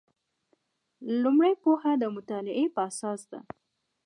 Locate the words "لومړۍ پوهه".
1.21-1.91